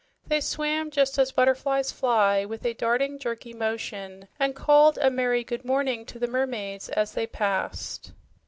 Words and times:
They 0.25 0.41
swam 0.41 0.89
just 0.89 1.19
as 1.19 1.31
butterflies 1.31 1.91
fly, 1.91 2.43
with 2.43 2.65
a 2.65 2.73
darting, 2.73 3.19
jerky 3.19 3.53
motion, 3.53 4.27
and 4.39 4.55
called 4.55 4.97
a 4.97 5.11
merry 5.11 5.43
"Good 5.43 5.63
morning!" 5.63 6.07
to 6.07 6.17
the 6.17 6.25
mermaids 6.25 6.89
as 6.89 7.11
they 7.11 7.27
passed. 7.27 8.11